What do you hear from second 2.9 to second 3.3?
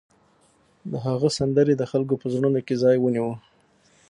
ونیو